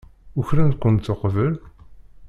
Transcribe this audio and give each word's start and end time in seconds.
Ukren-kent 0.39 1.11
uqbel? 1.13 1.53